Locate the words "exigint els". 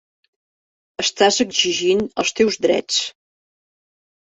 1.45-2.33